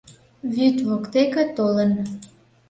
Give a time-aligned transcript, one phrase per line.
[0.53, 1.91] Вӱд воктеке толын